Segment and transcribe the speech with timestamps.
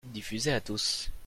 [0.03, 1.11] Diffuser à tous.